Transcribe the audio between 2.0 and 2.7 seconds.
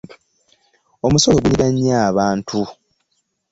abantu.